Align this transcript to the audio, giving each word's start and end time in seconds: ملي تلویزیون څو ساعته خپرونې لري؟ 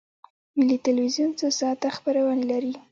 ملي 0.57 0.77
تلویزیون 0.87 1.31
څو 1.39 1.47
ساعته 1.59 1.87
خپرونې 1.97 2.45
لري؟ 2.51 2.73